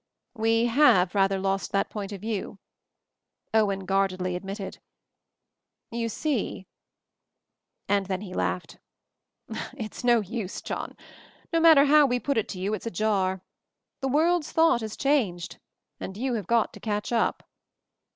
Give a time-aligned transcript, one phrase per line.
[0.33, 2.57] "We have rather lost that point of view,"
[3.53, 4.79] Owen guardedly admitted.
[5.91, 6.65] "You see"
[7.87, 8.79] and then he laughed.
[9.77, 10.97] "It's no use, John;
[11.53, 13.43] no matter how we put it to you it's a jar.
[13.99, 15.59] The world's thought has changed—
[15.99, 17.47] and you have got to catch up